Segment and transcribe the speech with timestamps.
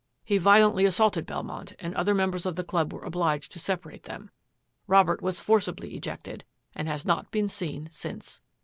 [0.25, 4.31] He violently assaulted Belmont, and other members of the club were obliged to separate them.
[4.87, 6.43] Robert was forcibly ejected
[6.73, 8.41] and has not been seen since."